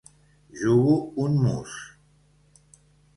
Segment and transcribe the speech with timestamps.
[0.61, 0.95] Jugo
[1.25, 1.75] un mus...